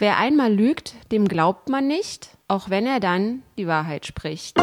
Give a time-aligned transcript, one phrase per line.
[0.00, 4.56] Wer einmal lügt, dem glaubt man nicht, auch wenn er dann die Wahrheit spricht.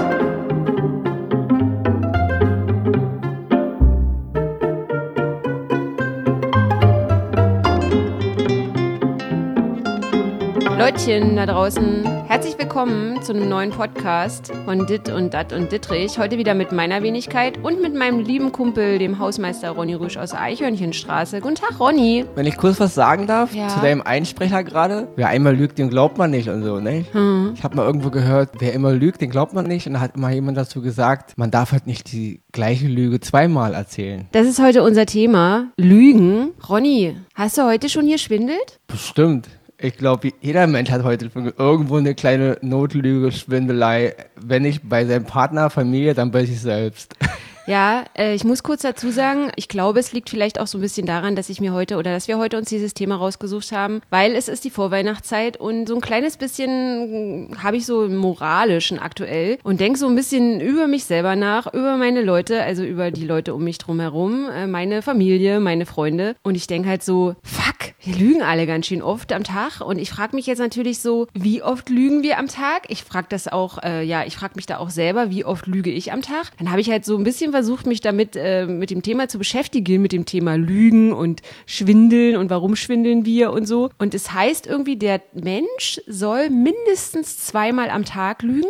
[10.75, 16.19] Leutchen da draußen, herzlich willkommen zu einem neuen Podcast von Dit und Dat und Dittrich.
[16.19, 20.29] Heute wieder mit meiner Wenigkeit und mit meinem lieben Kumpel, dem Hausmeister Ronny Rüsch aus
[20.29, 21.41] der Eichhörnchenstraße.
[21.41, 22.25] Guten Tag, Ronny.
[22.35, 23.69] Wenn ich kurz was sagen darf Ja.
[23.69, 27.05] zu deinem Einsprecher gerade, wer einmal lügt, den glaubt man nicht und so, ne?
[27.11, 27.53] Hm.
[27.55, 30.15] Ich habe mal irgendwo gehört, wer immer lügt, den glaubt man nicht und da hat
[30.15, 34.27] immer jemand dazu gesagt, man darf halt nicht die gleiche Lüge zweimal erzählen.
[34.33, 36.51] Das ist heute unser Thema, Lügen.
[36.69, 38.79] Ronny, hast du heute schon hier schwindelt?
[38.85, 39.47] Bestimmt.
[39.79, 44.15] Ich glaube, jeder Mensch hat heute irgendwo eine kleine Notlüge, Schwindelei.
[44.35, 47.15] Wenn nicht bei seinem Partner, Familie, dann bei sich selbst.
[47.67, 50.81] Ja, äh, ich muss kurz dazu sagen, ich glaube, es liegt vielleicht auch so ein
[50.81, 53.99] bisschen daran, dass ich mir heute oder dass wir heute uns dieses Thema rausgesucht haben,
[54.09, 58.99] weil es ist die Vorweihnachtszeit und so ein kleines bisschen habe ich so im moralischen
[58.99, 63.11] aktuell und denke so ein bisschen über mich selber nach, über meine Leute, also über
[63.11, 67.35] die Leute um mich drumherum, äh, meine Familie, meine Freunde und ich denke halt so,
[67.43, 70.99] fuck, wir lügen alle ganz schön oft am Tag und ich frage mich jetzt natürlich
[70.99, 72.83] so, wie oft lügen wir am Tag?
[72.87, 75.89] Ich frage das auch, äh, ja, ich frage mich da auch selber, wie oft lüge
[75.89, 76.51] ich am Tag?
[76.59, 79.39] Dann habe ich halt so ein bisschen versucht, mich damit äh, mit dem Thema zu
[79.39, 83.89] beschäftigen, mit dem Thema Lügen und Schwindeln und warum schwindeln wir und so.
[83.97, 88.69] Und es heißt irgendwie, der Mensch soll mindestens zweimal am Tag lügen.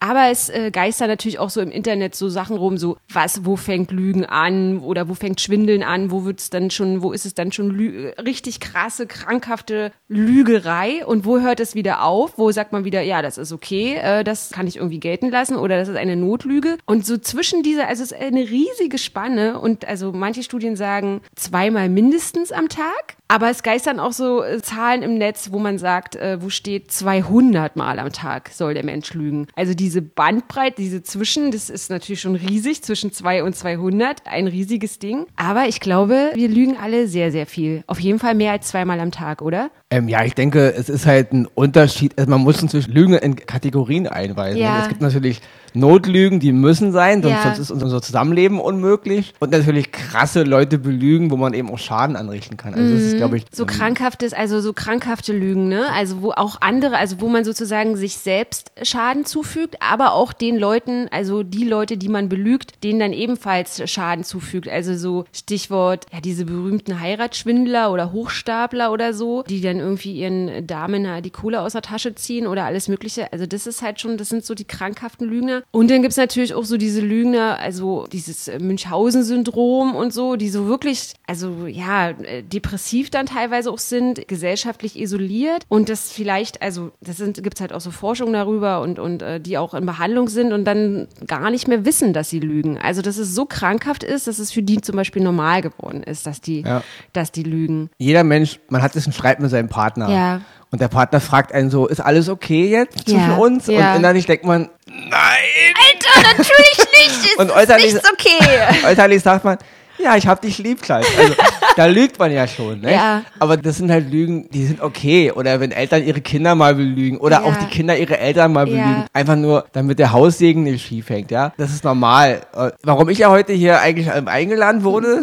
[0.00, 3.56] Aber es äh, geistern natürlich auch so im Internet so Sachen rum, so was, wo
[3.56, 7.34] fängt Lügen an oder wo fängt Schwindeln an, wo wird's dann schon, wo ist es
[7.34, 12.72] dann schon lü richtig krasse, krankhafte Lügerei und wo hört es wieder auf, wo sagt
[12.72, 15.88] man wieder, ja, das ist okay, äh, das kann ich irgendwie gelten lassen oder das
[15.88, 16.78] ist eine Notlüge.
[16.86, 21.22] Und so zwischen dieser, also es ist eine riesige Spanne und also manche Studien sagen
[21.34, 23.16] zweimal mindestens am Tag.
[23.30, 26.90] Aber es geistern auch so äh, Zahlen im Netz, wo man sagt, äh, wo steht
[26.90, 29.48] 200 Mal am Tag soll der Mensch lügen.
[29.54, 34.46] Also diese Bandbreite, diese Zwischen, das ist natürlich schon riesig, zwischen 2 und 200, ein
[34.46, 35.24] riesiges Ding.
[35.36, 37.84] Aber ich glaube, wir lügen alle sehr, sehr viel.
[37.86, 39.70] Auf jeden Fall mehr als zweimal am Tag, oder?
[39.88, 42.18] Ähm, ja, ich denke, es ist halt ein Unterschied.
[42.18, 44.60] Also man muss inzwischen Lügen in Kategorien einweisen.
[44.60, 44.82] Ja.
[44.82, 45.40] Es gibt natürlich
[45.78, 47.42] Notlügen, die müssen sein, sonst, Ja.
[47.42, 49.34] sonst ist unser Zusammenleben unmöglich.
[49.38, 52.74] Und natürlich krasse Leute belügen, wo man eben auch Schaden anrichten kann.
[52.74, 53.48] Also das ist, glaube ich, Mhm.
[53.52, 55.86] So ähm, krankhaftes, also so krankhafte Lügen, ne?
[55.92, 60.56] Also wo auch andere, also wo man sozusagen sich selbst Schaden zufügt, aber auch den
[60.58, 64.68] Leuten, also die Leute, die man belügt, denen dann ebenfalls Schaden zufügt.
[64.68, 70.66] Also so Stichwort, ja, diese berühmten Heiratsschwindler oder Hochstapler oder so, die dann irgendwie ihren
[70.66, 73.32] Damen die Kohle aus der Tasche ziehen oder alles Mögliche.
[73.32, 75.62] Also das ist halt schon, das sind so die krankhaften Lügner.
[75.70, 80.48] Und dann gibt's natürlich auch so diese Lügner, also dieses äh, Münchhausen-Syndrom und so, die
[80.48, 86.62] so wirklich, also ja, äh, depressiv dann teilweise auch sind, gesellschaftlich isoliert und das vielleicht,
[86.62, 89.84] also das sind, gibt's halt auch so Forschung darüber und, und äh, die auch in
[89.86, 92.78] Behandlung sind und dann gar nicht mehr wissen, dass sie lügen.
[92.78, 96.26] Also dass es so krankhaft ist, dass es für die zum Beispiel normal geworden ist,
[96.26, 96.82] dass die, Ja.
[97.12, 97.90] dass die lügen.
[97.98, 100.08] jeder Mensch, man hat jetzt einen Streit mit seinem Partner.
[100.10, 100.40] Ja.
[100.70, 103.66] Und der Partner fragt einen so, ist alles okay jetzt zwischen Ja, uns?
[103.68, 103.92] ja.
[103.92, 105.10] Und innerlich denkt man, nein!
[105.10, 108.84] Alter, natürlich nicht, ist Und äußerlich, okay.
[108.86, 109.56] äußerlich sagt man,
[109.98, 111.06] ja, ich hab dich lieb, Kleid.
[111.18, 111.34] Also,
[111.76, 112.92] da lügt man ja schon, ne?
[112.92, 113.22] Ja.
[113.38, 115.30] Aber das sind halt Lügen, die sind okay.
[115.32, 117.18] Oder wenn Eltern ihre Kinder mal belügen.
[117.18, 117.42] Oder Ja.
[117.44, 118.74] auch die Kinder ihre Eltern mal Ja.
[118.82, 119.04] belügen.
[119.12, 121.52] Einfach nur, damit der Haussegen nicht schief hängt, ja?
[121.56, 122.40] Das ist normal.
[122.82, 125.18] Warum ich ja heute hier eigentlich ähm, eingeladen wurde,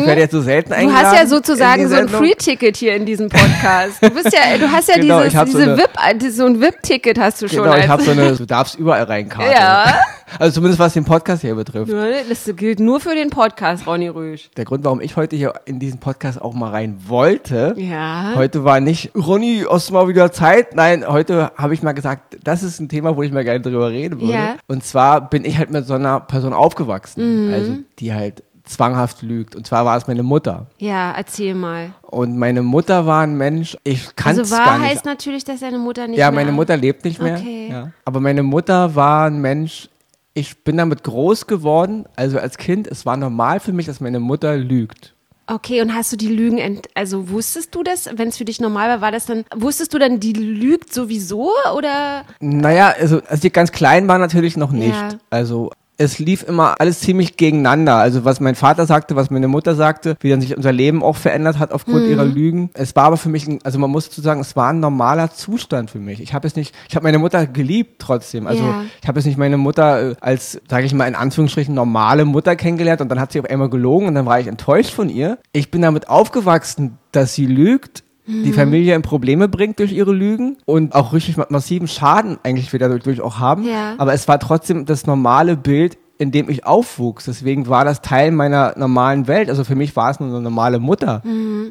[0.00, 0.74] ich werde jetzt so selten Mhm.
[0.74, 1.06] Du eingeladen.
[1.06, 2.08] hast ja sozusagen so ein.
[2.08, 4.02] Free-Ticket hier in diesem Podcast.
[4.02, 5.90] Du bist ja, du hast ja Genau, dieses, so diese eine- VIP,
[6.26, 7.62] äh, so ein VIP-Ticket hast du schon.
[7.64, 9.50] Genau, ich habe so eine, du darfst überall rein Karte.
[9.52, 10.00] Ja.
[10.38, 11.92] Also zumindest was den Podcast hier betrifft.
[12.28, 14.50] Das gilt nur für den Podcast, Ronny Rüsch.
[14.56, 18.32] Der Grund, warum ich heute hier in diesen Podcast auch mal rein wollte, Ja.
[18.36, 20.74] heute war nicht, Ronny, hast du mal wieder Zeit?
[20.74, 23.90] Nein, heute habe ich mal gesagt, das ist ein Thema, wo ich mal gerne drüber
[23.90, 24.32] reden würde.
[24.32, 24.56] Ja.
[24.68, 27.52] Und zwar bin ich halt mit so einer Person aufgewachsen, Mhm.
[27.54, 29.56] also die halt zwanghaft lügt.
[29.56, 30.66] Und zwar war es meine Mutter.
[30.78, 31.90] Ja, erzähl mal.
[32.02, 34.90] Und meine Mutter war ein Mensch, ich kann es Also wahr gar nicht.
[34.90, 36.40] heißt natürlich, dass deine Mutter nicht ja, mehr...
[36.44, 37.38] meine Mutter lebt nicht mehr.
[37.38, 37.68] Okay.
[37.70, 37.90] Ja.
[38.04, 39.88] Aber meine Mutter war ein Mensch,
[40.34, 42.04] ich bin damit groß geworden.
[42.16, 45.14] Also als Kind, es war normal für mich, dass meine Mutter lügt.
[45.46, 48.60] Okay, und hast du die Lügen, ent also wusstest du das, wenn es für dich
[48.60, 52.22] normal war, war das dann, wusstest du dann, die lügt sowieso oder?
[52.38, 54.94] Naja, also als die ganz klein war natürlich noch nicht.
[54.94, 55.08] Ja.
[55.28, 57.96] Also es lief immer alles ziemlich gegeneinander.
[57.96, 61.16] Also was mein Vater sagte, was meine Mutter sagte, wie dann sich unser Leben auch
[61.16, 62.10] verändert hat aufgrund Mhm.
[62.10, 62.70] ihrer Lügen.
[62.72, 65.30] Es war aber für mich, ein, also man muss dazu sagen, es war ein normaler
[65.30, 66.20] Zustand für mich.
[66.22, 68.46] Ich habe es nicht, ich habe meine Mutter geliebt trotzdem.
[68.46, 68.82] Also Ja.
[69.02, 72.56] ich habe jetzt nicht meine Mutter äh, als, sage ich mal in Anführungsstrichen, normale Mutter
[72.56, 75.36] kennengelernt und dann hat sie auf einmal gelogen und dann war ich enttäuscht von ihr.
[75.52, 78.04] Ich bin damit aufgewachsen, dass sie lügt.
[78.44, 82.72] Die Familie in Probleme bringt durch ihre Lügen und auch richtig ma- massiven Schaden eigentlich
[82.72, 83.64] wieder dadurch auch haben.
[83.64, 83.94] Ja.
[83.98, 87.24] Aber es war trotzdem das normale Bild, in dem ich aufwuchs.
[87.24, 89.48] Deswegen war das Teil meiner normalen Welt.
[89.48, 91.22] Also für mich war es nur eine normale Mutter,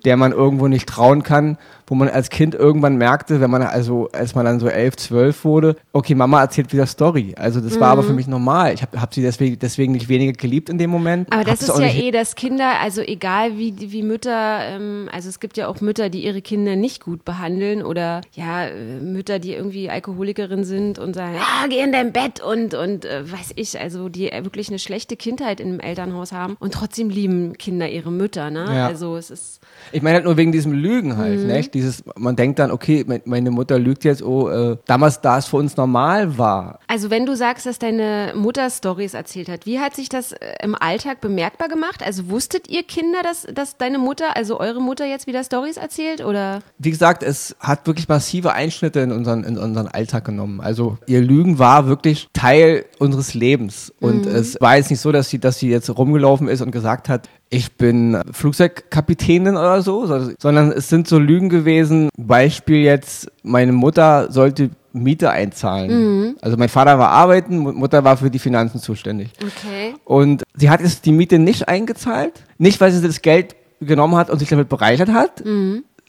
[0.06, 1.58] der man irgendwo nicht trauen kann,
[1.90, 5.44] wo man als Kind irgendwann merkte, wenn man also, als man dann so elf, zwölf
[5.44, 7.34] wurde, okay, Mama erzählt wieder Story.
[7.38, 8.74] Also das war aber für mich normal.
[8.74, 11.32] Ich habe hab sie deswegen, deswegen nicht weniger geliebt in dem Moment.
[11.34, 15.40] Aber das ist ja eh, dass Kinder, also egal wie, wie Mütter, ähm, also es
[15.40, 19.54] gibt ja auch Mütter, die ihre Kinder nicht gut behandeln oder ja, äh, Mütter, die
[19.54, 23.80] irgendwie Alkoholikerin sind und sagen, ja, geh in dein Bett und, und äh, weiß ich,
[23.80, 28.12] also die äh, wirklich eine schlechte Kindheit im Elternhaus haben und trotzdem lieben Kinder ihre
[28.12, 28.66] Mütter, ne?
[28.70, 28.88] Ja.
[28.88, 29.59] Also es ist,
[29.92, 31.18] Ich meine halt nur wegen diesem Lügen Mhm.
[31.18, 31.74] halt, nicht?
[31.74, 35.46] Dieses, man denkt dann, okay, me- meine Mutter lügt jetzt, oh, äh, damals, da es
[35.48, 36.80] für uns normal war.
[36.88, 40.38] also wenn du sagst, dass deine Mutter Stories erzählt hat, wie hat sich das äh,
[40.64, 42.04] im Alltag bemerkbar gemacht?
[42.06, 46.24] Also wusstet ihr Kinder, dass, dass deine Mutter, also eure Mutter jetzt wieder Stories erzählt
[46.24, 46.60] oder?
[46.78, 50.62] Wie gesagt, es hat wirklich massive Einschnitte in unseren, in unseren Alltag genommen.
[50.62, 53.94] Also ihr Lügen war wirklich Teil unseres Lebens.
[54.00, 57.10] Und es war jetzt nicht so, dass sie, dass sie jetzt rumgelaufen ist und gesagt
[57.10, 62.10] hat, ich bin Flugzeugkapitänin oder so, so- sondern es sind so Lügen gewesen.
[62.18, 66.36] Beispiel jetzt, meine Mutter sollte Miete einzahlen.
[66.42, 69.30] Also mein Vater war arbeiten, Mu- Mutter war für die Finanzen zuständig.
[69.42, 69.94] Okay.
[70.04, 72.44] Und sie hat jetzt die Miete nicht eingezahlt.
[72.58, 75.44] Nicht, weil sie das Geld genommen hat und sich damit bereichert hat.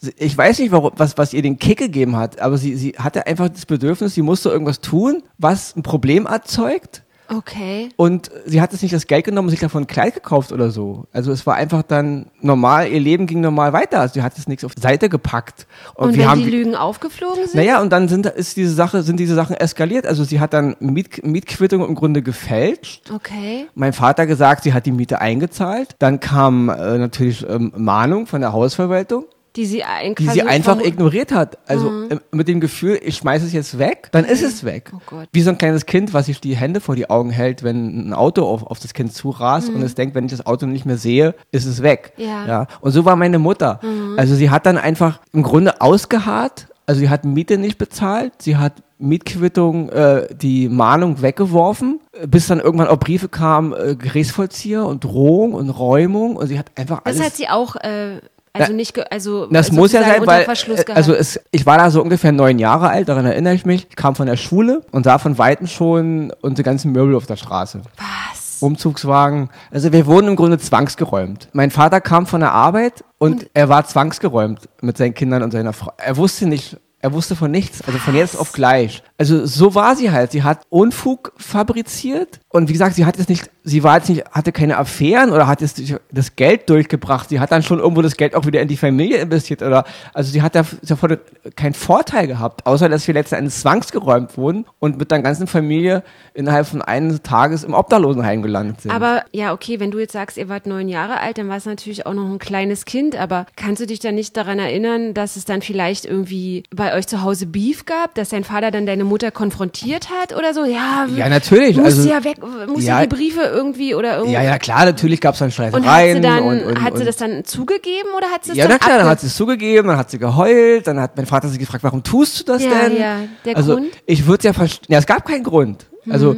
[0.01, 2.95] Sie- Ich weiß nicht, warum, was, was ihr den Kick gegeben hat, aber sie, sie
[2.99, 7.03] hatte einfach das Bedürfnis, sie musste irgendwas tun, was ein Problem erzeugt.
[7.33, 7.91] Okay.
[7.97, 10.71] Und sie hat es nicht das Geld genommen und sich davon ein Kleid gekauft oder
[10.71, 11.05] so.
[11.13, 14.01] Also es war einfach dann normal, ihr Leben ging normal weiter.
[14.01, 15.67] Also sie hat es nichts auf die Seite gepackt.
[15.95, 17.55] Und, wir wenn haben die Lügen aufgeflogen sind?
[17.55, 20.07] naja, und dann sind, ist diese Sache, sind diese Sachen eskaliert.
[20.07, 23.11] Also sie hat dann Miet, Mietquittung im Grunde gefälscht.
[23.15, 23.67] Okay.
[23.75, 25.95] Mein Vater gesagt, sie hat die Miete eingezahlt.
[25.99, 29.25] Dann kam äh, natürlich ähm, Mahnung von der Hausverwaltung,
[29.57, 31.59] Die sie, ein, die sie einfach ignoriert hat.
[31.67, 34.93] Also äh, mit dem Gefühl, ich schmeiße es jetzt weg, dann ist es weg.
[34.95, 35.29] Oh Gott.
[35.33, 38.13] Wie so ein kleines Kind, was sich die Hände vor die Augen hält, wenn ein
[38.13, 40.99] Auto auf, auf das Kind zurast und es denkt, wenn ich das Auto nicht mehr
[40.99, 42.13] sehe, ist es weg.
[42.17, 42.47] Ja.
[42.47, 42.67] Ja.
[42.81, 43.81] Und so war meine Mutter.
[44.17, 46.69] Also sie hat dann einfach im Grunde ausgeharrt.
[46.87, 52.61] Also sie hat Miete nicht bezahlt, sie hat Mietquittung, äh, die Mahnung weggeworfen, bis dann
[52.61, 57.19] irgendwann auch Briefe kamen, äh, Gerichtsvollzieher und Drohung und Räumung und sie hat einfach alles.
[57.19, 58.21] Das hat sie auch, äh,
[58.53, 62.03] also nicht, also Das muss ja sein, weil äh, also es, ich war da so
[62.03, 63.87] ungefähr neun Jahre alt, daran erinnere ich mich.
[63.89, 67.37] Ich kam von der Schule und sah von weitem schon unsere ganzen Möbel auf der
[67.37, 67.83] Straße.
[67.97, 68.63] Was?
[68.63, 69.51] Umzugswagen.
[69.71, 71.49] Also wir wurden im Grunde zwangsgeräumt.
[71.53, 75.73] Mein Vater kam von der Arbeit und, er war zwangsgeräumt mit seinen Kindern und seiner
[75.73, 75.93] Frau.
[75.97, 79.03] Er wusste nicht, er wusste von nichts, also von jetzt auf gleich.
[79.17, 80.33] Also so war sie halt.
[80.33, 84.25] Sie hat Unfug fabriziert und wie gesagt, sie hat es nicht, sie war jetzt nicht,
[84.33, 85.81] hatte keine Affären oder hat jetzt
[86.11, 87.29] das Geld durchgebracht.
[87.29, 90.33] Sie hat dann schon irgendwo das Geld auch wieder in die Familie investiert oder, also
[90.33, 91.19] sie hat da- davon
[91.55, 96.03] keinen Vorteil gehabt, außer dass wir letzten Endes zwangsgeräumt wurden und mit der ganzen Familie
[96.35, 98.91] innerhalb von eines Tages im Obdachlosenheim gelandet sind.
[98.91, 101.67] Aber ja, okay, wenn du jetzt sagst, ihr wart neun Jahre alt, dann war es
[101.67, 105.37] natürlich auch noch ein kleines Kind, aber kannst du dich dann nicht daran erinnern, dass
[105.37, 109.05] es dann vielleicht irgendwie bei euch zu Hause Beef gab, dass dein Vater dann deine
[109.05, 110.65] Mutter konfrontiert hat oder so?
[110.65, 111.77] Ja, Ja, natürlich.
[111.77, 112.39] Muss Also- ja weg,
[112.69, 113.07] muss ja, Ja.
[113.07, 114.35] die Briefe irgendwie oder irgendwie.
[114.35, 117.05] ja, ja, klar, natürlich gab es dann Und hat sie dann, und, und, hat sie
[117.05, 119.89] das dann zugegeben oder hat sie es Ja, na klar, dann hat sie es zugegeben,
[119.89, 122.71] dann hat sie geheult, dann hat mein Vater sich gefragt, warum tust du das Ja,
[122.71, 122.97] denn?
[122.99, 123.91] ja, der also, Grund?
[124.07, 125.87] Ich würde ja verstehen, ja, es gab keinen Grund.
[126.09, 126.37] Also,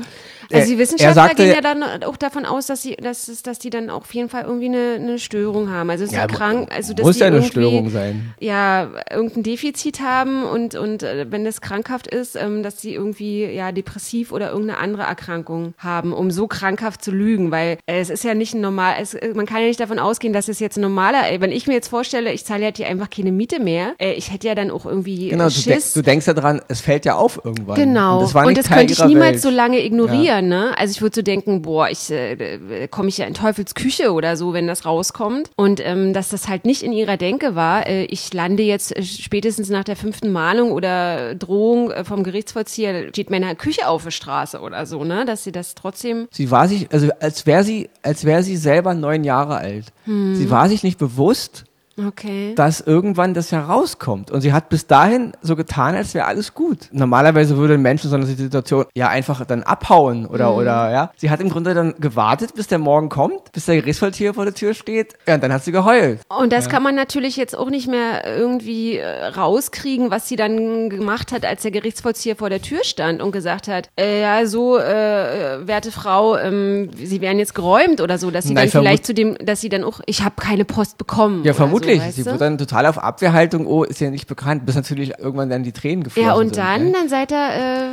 [0.52, 3.28] Also die er- Wissenschaftler er sagte, gehen ja dann auch davon aus, dass sie, dass,
[3.28, 5.90] es- dass die dann auch auf jeden Fall irgendwie eine, eine Störung haben.
[5.90, 8.34] Also Ja, krank, also dass muss die ja eine Störung sein.
[8.40, 13.44] Ja, irgendein Defizit haben und und äh, wenn das krankhaft ist, ähm, dass sie irgendwie
[13.46, 18.24] ja depressiv oder irgendeine andere Erkrankung haben, um so krankhaft zu lügen, weil es ist
[18.24, 20.76] ja nicht ein normal, es, äh, man kann ja nicht davon ausgehen, dass es jetzt
[20.76, 23.60] ein normaler, äh, wenn ich mir jetzt vorstelle, ich zahle jetzt hier einfach keine Miete
[23.60, 25.92] mehr, äh, ich hätte ja dann auch irgendwie genau, äh, du, Schiss.
[25.94, 27.76] du denkst ja dran, es fällt ja auf irgendwann.
[27.76, 28.18] Genau.
[28.20, 29.40] Und das, und das könnte ich niemals Welt.
[29.42, 30.76] so lange ignorieren, ne?
[30.78, 34.36] Also ich würde so denken, boah, ich äh, komme ich ja in Teufels Küche oder
[34.36, 35.50] so, wenn das rauskommt.
[35.56, 39.02] Und ähm, dass das halt nicht in ihrer Denke war, äh, ich lande jetzt äh,
[39.02, 44.10] spätestens nach der fünften Mahnung oder Drohung äh, vom Gerichtsvollzieher, steht meine Küche auf der
[44.10, 45.24] Straße oder so, ne?
[45.24, 46.28] Dass sie das trotzdem.
[46.30, 49.86] Sie war sich, also als wäre sie, als wäre sie selber neun Jahre alt.
[50.04, 50.34] Hm.
[50.34, 51.64] Sie war sich nicht bewusst,
[51.98, 52.54] Okay.
[52.54, 54.30] dass irgendwann das herauskommt.
[54.30, 56.88] Und sie hat bis dahin so getan, als wäre alles gut.
[56.92, 61.12] Normalerweise würde ein Mensch in so einer Situation ja einfach dann abhauen oder, oder, ja.
[61.16, 64.54] Sie hat im Grunde dann gewartet, bis der Morgen kommt, bis der Gerichtsvollzieher vor der
[64.54, 65.14] Tür steht.
[65.26, 66.20] Ja, und dann hat sie geheult.
[66.28, 70.88] Und das kann man natürlich jetzt auch nicht mehr irgendwie äh, rauskriegen, was sie dann
[70.88, 74.78] gemacht hat, als der Gerichtsvollzieher vor der Tür stand und gesagt hat, äh, ja, so,
[74.78, 78.70] äh, äh, werte Frau, ähm, Sie werden jetzt geräumt oder so, dass sie Na, dann
[78.70, 81.44] vielleicht zu dem, dass sie dann auch, ich habe keine Post bekommen.
[81.44, 84.26] Ja, vermutlich Wirklich, so, weißt sie wird dann total auf Abwehrhaltung, oh, ist ja nicht
[84.26, 86.92] bekannt, bis natürlich irgendwann dann die Tränen geflossen Ja, und sind, dann, ne?
[86.92, 87.48] dann seid ihr,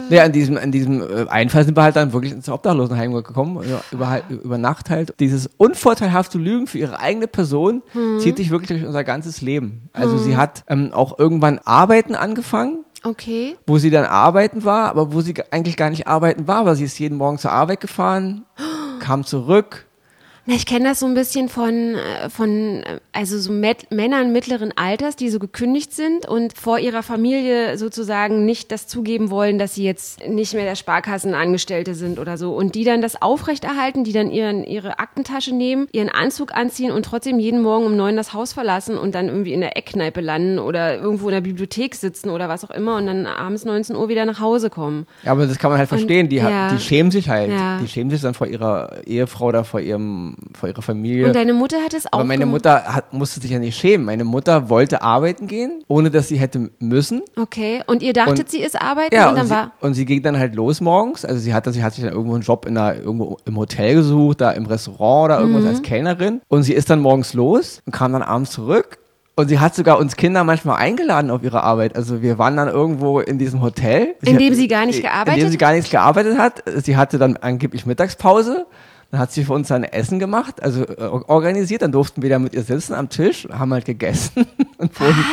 [0.10, 3.13] äh, Ja, an diesem, an diesem äh, Einfall sind wir halt dann wirklich ins Obdachlosenheim
[3.13, 5.13] gekommen, über, halt- über Nacht halt.
[5.19, 8.19] Dieses unvorteilhafte Lügen für ihre eigene Person Hm.
[8.19, 9.89] zieht sich wirklich durch unser ganzes Leben.
[9.93, 13.55] Also sie hat ähm, auch irgendwann Arbeiten angefangen, okay.
[13.67, 16.75] wo sie dann arbeiten war, aber wo sie ge- eigentlich gar nicht arbeiten war, weil
[16.75, 18.46] sie ist jeden Morgen zur Arbeit gefahren,
[19.00, 19.86] kam zurück.
[20.46, 24.31] Na, ich kenne das so ein bisschen von, äh, von äh, also so Met Männern
[24.31, 29.60] mittleren Alters, die so gekündigt sind und vor ihrer Familie sozusagen nicht das zugeben wollen,
[29.60, 32.55] dass sie jetzt nicht mehr der Sparkassenangestellte sind oder so.
[32.55, 37.03] Und die dann das aufrechterhalten, die dann ihren, ihre Aktentasche nehmen, ihren Anzug anziehen und
[37.05, 40.58] trotzdem jeden Morgen um neun das Haus verlassen und dann irgendwie in der Eckkneipe landen
[40.60, 44.10] oder irgendwo in der Bibliothek sitzen oder was auch immer und dann abends 19 Uhr
[44.10, 45.05] wieder nach Hause kommen.
[45.24, 46.29] Ja, aber das kann man halt verstehen.
[46.29, 46.72] Die, hat- ja.
[46.74, 47.51] die schämen sich halt.
[47.51, 47.79] Ja.
[47.79, 51.27] Die schämen sich dann vor ihrer Ehefrau oder vor ihrem, vor ihrer Familie.
[51.27, 52.46] Und deine Mutter hat es auch Aber meine.
[52.46, 54.05] Mutter hat, musste sich ja nicht schämen.
[54.05, 57.22] Meine Mutter wollte arbeiten gehen, ohne dass sie hätte müssen.
[57.38, 57.81] Okay.
[57.88, 59.72] Und ihr dachtet, Und- sie ist arbeiten Ja, und und, dann sie, war.
[59.81, 61.25] und sie ging dann halt los morgens.
[61.25, 63.96] Also sie hatte, sie hat sich dann irgendwo einen Job in einer, irgendwo im Hotel
[63.96, 65.69] gesucht, da im Restaurant oder irgendwas Mhm.
[65.69, 66.41] als Kellnerin.
[66.48, 68.98] Und sie ist dann morgens los und kam dann abends zurück.
[69.36, 71.96] Und sie hat sogar uns Kinder manchmal eingeladen auf ihre Arbeit.
[71.96, 74.15] Also wir waren dann irgendwo in diesem Hotel.
[74.25, 76.62] In dem hat- sie gar nicht In gearbeitet dem sie gar nichts gearbeitet hat.
[76.84, 78.65] Sie hatte dann angeblich Mittagspause.
[79.12, 81.82] Dann hat sie für uns dann Essen gemacht, also äh, organisiert.
[81.82, 84.46] Dann durften wir da mit ihr sitzen am Tisch, haben halt gegessen
[84.78, 85.25] und wurden,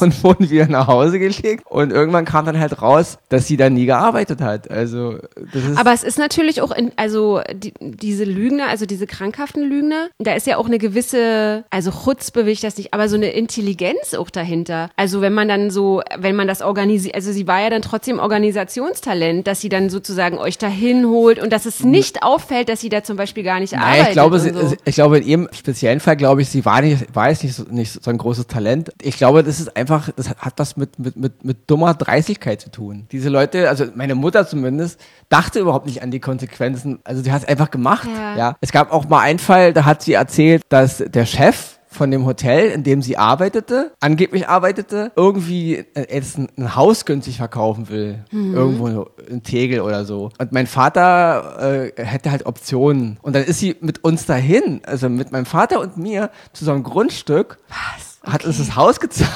[0.00, 1.64] und wurden wieder nach Hause gelegt.
[1.66, 4.70] Und irgendwann kam dann halt raus, dass sie da nie gearbeitet hat.
[4.70, 5.18] Also
[5.52, 9.62] das ist Aber es ist natürlich auch, in, also die, diese Lügner, also diese krankhaften
[9.62, 13.16] Lügner, da ist ja auch eine gewisse, also Chutzpe will ich das nicht, aber so
[13.16, 14.90] eine Intelligenz auch dahinter.
[14.96, 18.18] Also wenn man dann so, wenn man das organisiert, also sie war ja dann trotzdem
[18.18, 22.90] Organisationstalent, dass sie dann sozusagen euch dahin holt und dass es nicht auffällt, dass sie
[22.90, 24.06] da zum Beispiel gar nicht Nein, arbeitet.
[24.08, 24.74] ich glaube, sie, so.
[24.84, 27.64] ich glaube, in ihrem speziellen Fall, glaube ich, sie war nicht, war jetzt nicht so,
[27.70, 28.92] nicht so ein großes Talent.
[29.02, 32.70] Ich glaube, das ist einfach, das hat was mit, mit, mit, mit dummer Dreistigkeit zu
[32.70, 33.06] tun.
[33.12, 37.00] Diese Leute, also meine Mutter zumindest, dachte überhaupt nicht an die Konsequenzen.
[37.04, 38.08] Also sie hat es einfach gemacht.
[38.14, 38.36] Ja.
[38.36, 38.56] Ja.
[38.60, 42.26] Es gab auch mal einen Fall, da hat sie erzählt, dass der Chef von dem
[42.26, 47.88] Hotel, in dem sie arbeitete, angeblich arbeitete, irgendwie äh, jetzt ein, ein Haus günstig verkaufen
[47.88, 48.24] will.
[48.32, 50.30] Irgendwo in Tegel oder so.
[50.38, 53.18] Und mein Vater äh, hätte halt Optionen.
[53.22, 56.72] Und dann ist sie mit uns dahin, also mit meinem Vater und mir, zu so
[56.72, 57.58] einem Grundstück.
[57.68, 58.20] Was?
[58.32, 59.30] Hat uns das Haus gezeigt.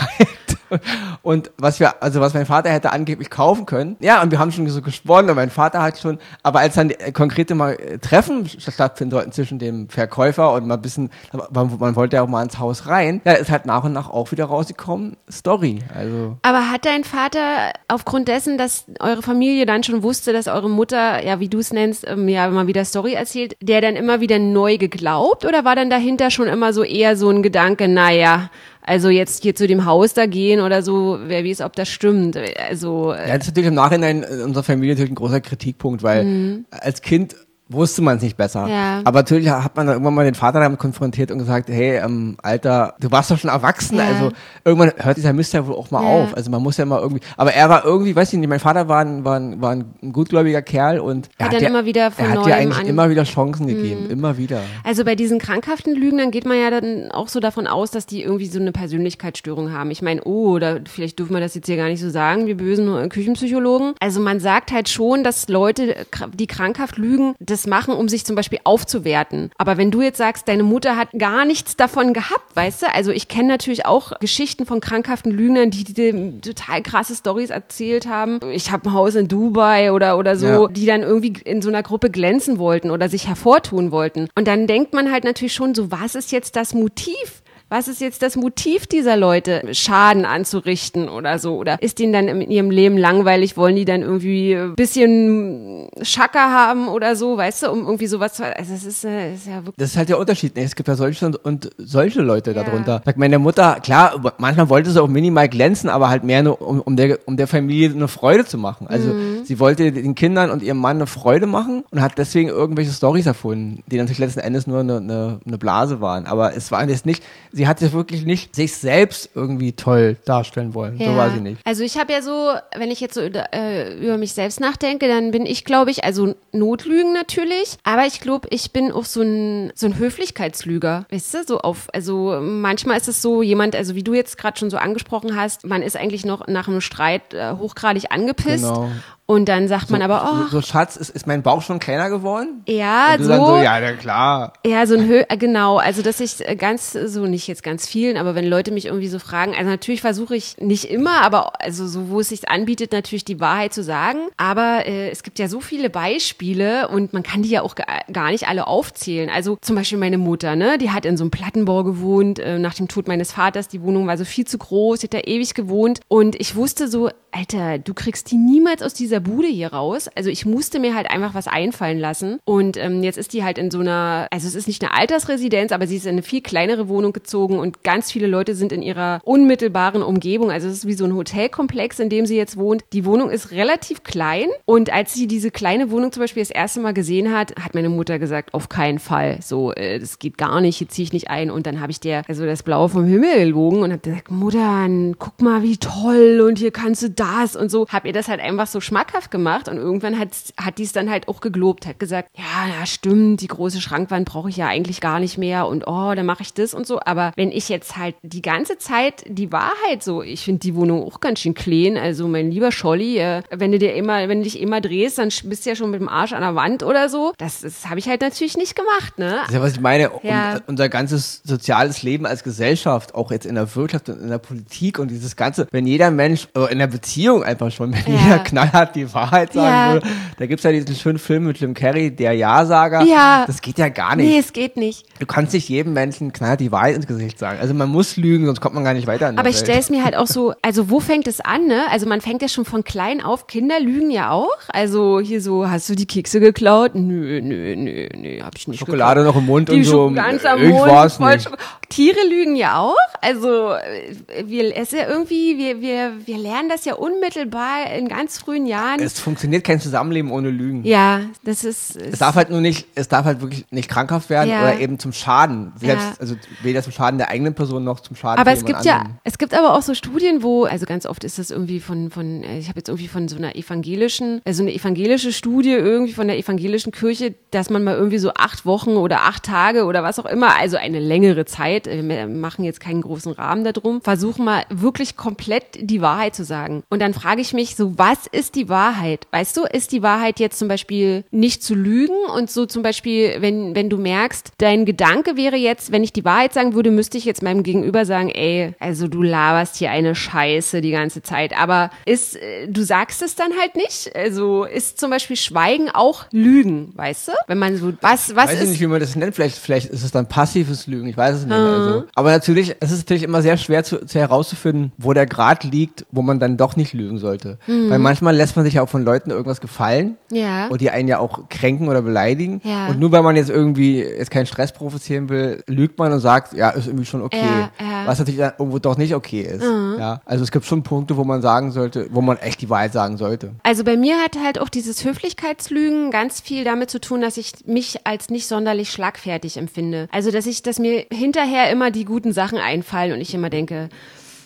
[1.23, 3.97] Und was wir, also was mein Vater hätte angeblich kaufen können.
[4.01, 6.91] Ja, und wir haben schon so gesponnen und mein Vater hat schon, aber als dann
[6.91, 11.11] äh, konkrete mal äh, Treffen stattfinden sollten zwischen dem Verkäufer und mal ein bisschen,
[11.51, 14.11] man, man wollte ja auch mal ins Haus rein, ja, ist halt nach und nach
[14.11, 15.81] auch wieder rausgekommen, Story.
[15.95, 16.37] Also.
[16.43, 21.25] Aber hat dein Vater aufgrund dessen, dass eure Familie dann schon wusste, dass eure Mutter,
[21.25, 24.39] ja, wie du es nennst, ähm, ja, mal wieder Story erzählt, der dann immer wieder
[24.39, 28.51] neu geglaubt oder war dann dahinter schon immer so eher so ein Gedanke, naja,
[28.87, 32.39] also jetzt hier zu dem Haus da gehen oder so, wer weiß, ob das stimmt.
[32.69, 36.03] Also, äh, Ja, das ist natürlich im Nachhinein in unserer Familie natürlich ein großer Kritikpunkt,
[36.03, 37.35] weil als Kind
[37.69, 38.65] wusste man es nicht besser.
[38.67, 38.71] Mhm.
[38.71, 39.01] Ja.
[39.05, 42.37] Aber natürlich hat man dann irgendwann mal den Vater damit konfrontiert und gesagt, hey, ähm,
[42.43, 44.05] Alter, du warst doch schon erwachsen, Ja.
[44.07, 44.31] also
[44.65, 46.09] irgendwann hört dieser Mist ja wohl auch mal Ja.
[46.25, 46.37] auf.
[46.37, 48.89] Also man muss ja mal irgendwie, aber er war irgendwie, weiß ich nicht, mein Vater
[48.89, 52.11] war ein, war ein, war ein gutgläubiger Kerl und er Hat dann dir- immer wieder
[52.13, 52.91] von er hat dir eigentlich an- Mhm.
[52.91, 54.61] immer wieder Chancen gegeben, immer wieder.
[54.85, 58.23] Also bei diesen krankhaften Lügnern geht man ja dann auch so davon aus, dass die
[58.23, 59.91] irgendwie so eine Persönlichkeitsstörung haben.
[59.91, 62.57] Ich meine, oh, oder vielleicht dürfen wir das jetzt hier gar nicht so sagen, wir
[62.57, 63.95] bösen äh, Küchenpsychologen.
[64.01, 65.97] Also man sagt halt schon, dass Leute,
[66.35, 69.51] die krankhaft lügen, das machen, um sich zum Beispiel aufzuwerten.
[69.57, 72.93] Aber wenn du jetzt sagst, deine Mutter hat gar nichts davon gehabt, weißt du?
[72.93, 78.07] Also ich kenne natürlich auch Geschichten von krankhaften Lügnern, die, die total krasse Stories erzählt
[78.09, 78.41] haben.
[78.53, 80.67] Ich habe ein Haus in Dubai oder, oder so, Ja.
[80.69, 84.29] die dann irgendwie in so einer Gruppe glänzen wollten oder sich hervortun wollten.
[84.35, 87.43] Und dann denkt man halt natürlich schon so, was ist jetzt das Motiv?
[87.69, 91.57] Was ist jetzt das Motiv dieser Leute, Schaden anzurichten oder so?
[91.57, 93.57] Oder ist denen dann in ihrem Leben langweilig?
[93.57, 98.35] Wollen die dann irgendwie ein bisschen Schacker haben oder so, weißt du, um irgendwie sowas
[98.35, 98.45] zu.
[98.45, 99.75] Also, es ist, äh, ist ja wirklich.
[99.79, 100.55] Das ist halt der Unterschied.
[100.55, 100.63] ne?
[100.63, 102.63] Es gibt ja solche und, und solche Leute Ja.
[102.63, 103.03] darunter.
[103.05, 106.81] Sagt meine Mutter, klar, manchmal wollte sie auch minimal glänzen, aber halt mehr nur, um,
[106.81, 108.87] um, der, um der Familie eine Freude zu machen.
[108.87, 109.45] Also Mhm.
[109.45, 113.27] sie wollte den Kindern und ihrem Mann eine Freude machen und hat deswegen irgendwelche Stories
[113.27, 116.27] erfunden, die natürlich letzten Endes nur eine, eine, eine Blase waren.
[116.27, 117.25] Aber es war jetzt nicht,
[117.57, 120.99] sie hat sich wirklich nicht sich selbst irgendwie toll darstellen wollen.
[120.99, 121.59] So war sie nicht.
[121.65, 125.31] Also ich habe ja so, wenn ich jetzt so äh, über mich selbst nachdenke, dann
[125.31, 129.73] bin ich, glaube ich, also Notlügen natürlich, aber ich glaube, ich bin auch so ein,
[129.75, 134.05] so ein Höflichkeitslüger, weißt du, so auf, also manchmal ist es so jemand, also wie
[134.05, 137.53] du jetzt gerade schon so angesprochen hast, man ist eigentlich noch nach einem Streit äh,
[137.53, 138.91] hochgradig angepisst Genau.
[139.29, 142.11] Und dann sagt man aber, oh, So, so Schatz, ist, ist mein Bauch schon kleiner
[142.11, 142.63] geworden?
[142.67, 143.29] ja, so.
[143.29, 144.53] dann so, ja, na klar.
[144.65, 147.89] Ja, so ein Hö äh, genau, also dass ich äh, ganz, so nicht jetzt ganz
[147.89, 151.61] vielen, aber wenn Leute mich irgendwie so fragen, also natürlich versuche ich nicht immer, aber
[151.61, 154.21] also so, wo es sich anbietet, natürlich die Wahrheit zu sagen.
[154.37, 157.85] Aber äh, es gibt ja so viele Beispiele und man kann die ja auch ga-
[158.13, 159.29] gar nicht alle aufzählen.
[159.29, 162.75] Also zum Beispiel meine Mutter, ne, die hat in so einem Plattenbau gewohnt, äh, nach
[162.75, 165.55] dem Tod meines Vaters, die Wohnung war so viel zu groß, die hat da ewig
[165.55, 170.09] gewohnt und ich wusste so, Alter, du kriegst die niemals aus dieser Bude hier raus.
[170.15, 172.39] Also ich musste mir halt einfach was einfallen lassen.
[172.45, 175.73] Und ähm, jetzt ist die halt in so einer, also es ist nicht eine Altersresidenz,
[175.73, 178.83] aber sie ist in eine viel kleinere Wohnung gezogen und ganz viele Leute sind in
[178.83, 180.51] ihrer unmittelbaren Umgebung.
[180.51, 182.85] Also es ist wie so ein Hotelkomplex, in dem sie jetzt wohnt.
[182.93, 186.81] Die Wohnung ist relativ klein und als sie diese kleine Wohnung zum Beispiel das erste
[186.81, 189.39] Mal gesehen hat, hat meine Mutter gesagt, auf keinen Fall.
[189.41, 191.51] So, äh, das geht gar nicht, hier ziehe ich nicht ein.
[191.51, 194.89] Und dann habe ich der also das Blaue vom Himmel gelogen und habe gesagt, Mutter,
[195.19, 197.87] guck mal, wie toll und hier kannst du das und so.
[197.89, 201.11] Hab ihr das halt einfach so schmackhaft gemacht und irgendwann hat, hat die es dann
[201.11, 205.01] halt auch geglobt, hat gesagt, ja, ja, stimmt, die große Schrankwand brauche ich ja eigentlich
[205.01, 207.01] gar nicht mehr und oh, dann mache ich das und so.
[207.05, 211.05] Aber wenn ich jetzt halt die ganze Zeit die Wahrheit so, ich finde die Wohnung
[211.05, 214.45] auch ganz schön clean, also mein lieber Scholli, äh, wenn du dir immer, wenn du
[214.45, 217.09] dich immer drehst, dann bist du ja schon mit dem Arsch an der Wand oder
[217.09, 217.33] so.
[217.39, 219.37] Das, das habe ich halt natürlich nicht gemacht, ne?
[219.41, 220.11] Das ist ja, was ich meine.
[220.23, 220.61] Ja.
[220.67, 224.99] Unser ganzes soziales Leben als Gesellschaft, auch jetzt in der Wirtschaft und in der Politik
[224.99, 228.23] und dieses Ganze, wenn jeder Mensch, äh, in der Beziehung einfach schon, wenn Ja.
[228.23, 229.93] jeder knallhart die Wahrheit sagen Ja.
[229.95, 230.07] würde,
[230.39, 233.03] da gibt's ja diesen schönen Film mit Jim Carrey, der Ja-Sager.
[233.05, 233.45] Ja.
[233.47, 234.27] Das geht ja gar nicht.
[234.29, 235.07] Nee, es geht nicht.
[235.21, 237.59] Du kannst nicht jedem Menschen knallhart die Wahrheit ins Gesicht sagen.
[237.61, 239.33] Also man muss lügen, sonst kommt man gar nicht weiter.
[239.37, 241.85] Aber ich stelle es mir halt auch so, also wo fängt es an, ne?
[241.91, 244.51] Also man fängt ja schon von klein auf, Kinder lügen ja auch.
[244.69, 246.95] Also hier so, hast du die Kekse geklaut?
[246.95, 249.35] Nö, nö, nö, nö, hab ich nicht Schokolade geklaut.
[249.35, 250.11] noch im Mund Die und so.
[250.11, 250.91] Ganz am Ich Mund.
[250.91, 251.49] war's voll nicht.
[251.89, 252.95] Tiere lügen ja auch.
[253.21, 254.15] Also äh,
[254.47, 258.67] wir, es ist ja irgendwie, wir, wir, wir lernen das ja unmittelbar in ganz frühen
[258.67, 259.01] Jahren.
[259.01, 260.85] Es funktioniert kein Zusammenleben ohne Lügen.
[260.85, 264.51] ja, das ist, Es darf halt nur nicht, es darf halt wirklich nicht krankhaft werden
[264.51, 264.63] Ja.
[264.63, 265.73] oder eben zum Schaden.
[265.77, 266.15] Selbst, Ja.
[266.19, 269.05] also weder zum Schaden der eigenen Person noch zum Schaden Aber es gibt jemand ja,
[269.25, 272.43] es gibt aber auch so Studien, wo, also ganz oft ist das irgendwie von, von,
[272.43, 276.27] äh, ich habe jetzt irgendwie von so einer evangelischen, also eine evangelische Studie irgendwie von
[276.27, 280.19] der evangelischen Kirche, dass man mal irgendwie so acht Wochen oder acht Tage oder was
[280.19, 284.45] auch immer, also eine längere Zeit, äh, wir machen jetzt keinen großen Rahmen darum, versuchen
[284.45, 286.83] mal wirklich komplett die Wahrheit zu sagen.
[286.89, 289.27] Und dann frage ich mich so, was ist die Wahrheit?
[289.33, 293.37] Weißt du, ist die Wahrheit jetzt zum Beispiel nicht zu lügen und so zum Beispiel,
[293.41, 297.19] wenn, wenn du merkst, dein Gedanke wäre jetzt, wenn ich die Wahrheit sagen würde, müsste
[297.19, 301.59] ich jetzt meinem Gegenüber sagen, ey, also du laberst hier eine Scheiße die ganze Zeit.
[301.59, 304.15] Aber ist, äh, du sagst es dann halt nicht.
[304.15, 307.33] Also ist zum Beispiel Schweigen auch Lügen, weißt du?
[307.47, 308.69] Wenn man so, was, was weiß ich ist.
[308.71, 309.35] nicht, wie man das nennt.
[309.35, 311.09] Vielleicht, vielleicht ist es dann passives Lügen.
[311.09, 311.57] Ich weiß es nicht.
[311.69, 312.05] Also.
[312.15, 316.07] Aber natürlich, es ist natürlich immer sehr schwer zu, zu herauszufinden, wo der Grad liegt,
[316.11, 317.59] wo man dann doch nicht lügen sollte.
[317.67, 320.17] Weil manchmal lässt man sich ja auch von Leuten irgendwas gefallen.
[320.31, 320.69] Ja.
[320.69, 322.61] Und die einen ja auch kränken oder beleidigen.
[322.65, 322.89] Ja.
[322.89, 326.55] Und nur weil man jetzt irgendwie jetzt keinen Stress provozieren will, lügt man und sagt,
[326.55, 327.39] ja, ist irgendwie schon okay.
[327.39, 328.07] Ja, ja.
[328.07, 329.63] Was natürlich dann irgendwo doch nicht okay ist.
[329.63, 330.21] Ja.
[330.25, 333.17] Also es gibt schon Punkte, wo man sagen sollte, wo man echt die Wahrheit sagen
[333.17, 333.53] sollte.
[333.63, 337.53] Also bei mir hat halt auch dieses Höflichkeitslügen ganz viel damit zu tun, dass ich
[337.67, 340.09] mich als nicht sonderlich schlagfertig empfinde.
[340.13, 343.89] Also dass ich, dass mir hinterher immer die guten Sachen einfallen und ich immer denke,